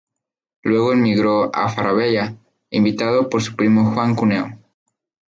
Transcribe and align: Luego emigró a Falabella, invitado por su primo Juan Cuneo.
Luego 0.63 0.93
emigró 0.93 1.51
a 1.53 1.69
Falabella, 1.69 2.35
invitado 2.71 3.29
por 3.29 3.43
su 3.43 3.55
primo 3.55 3.91
Juan 3.93 4.15
Cuneo. 4.15 4.47